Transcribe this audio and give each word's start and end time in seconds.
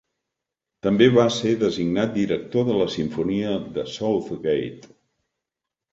També 0.85 1.09
va 1.17 1.25
ser 1.35 1.51
designat 1.65 2.11
director 2.17 2.67
de 2.71 2.79
la 2.79 2.89
Simfonia 2.97 3.55
de 3.77 3.87
Southgate. 3.99 4.95